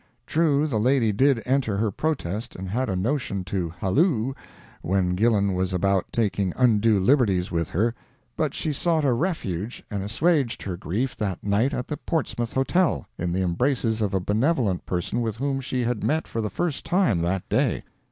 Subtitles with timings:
[0.25, 4.33] True, the lady did enter her protest, and had a notion to halloo,
[4.81, 7.93] when Gillan was about taking undue liberties with her;
[8.35, 13.05] but she sought a refuge and assuaged her grief that night at the Portsmouth Hotel,
[13.19, 16.83] in the embraces of a benevolent person with whom she had met for the first
[16.83, 17.83] time that day.